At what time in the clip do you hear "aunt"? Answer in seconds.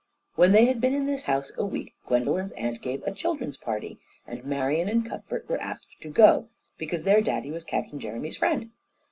2.53-2.81